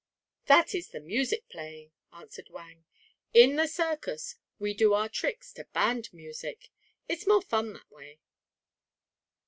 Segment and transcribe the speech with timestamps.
[0.47, 2.85] "That is the music playing," answered Wang.
[3.35, 6.71] "In the circus we do our tricks to band music.
[7.07, 8.19] It's more fun that way."